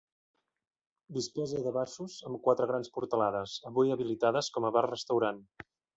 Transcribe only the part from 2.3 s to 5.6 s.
quatre grans portalades, avui habilitades com a bar-restaurant.